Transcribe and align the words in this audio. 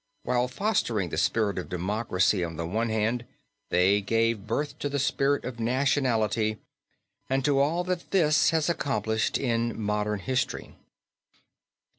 While 0.23 0.47
fostering 0.47 1.09
the 1.09 1.17
spirit 1.19 1.59
of 1.59 1.69
democracy 1.69 2.43
on 2.43 2.55
the 2.55 2.65
one 2.65 2.89
hand, 2.89 3.23
they 3.69 4.01
gave 4.01 4.47
birth 4.47 4.79
to 4.79 4.89
the 4.89 4.97
spirit 4.97 5.45
of 5.45 5.59
nationality 5.59 6.57
and 7.29 7.45
to 7.45 7.59
all 7.59 7.83
that 7.83 8.09
this 8.09 8.49
has 8.49 8.67
accomplished 8.67 9.37
in 9.37 9.79
modern 9.79 10.17
history. 10.17 10.73